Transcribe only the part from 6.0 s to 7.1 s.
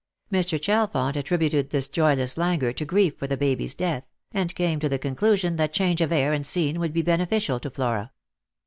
of air and scene would be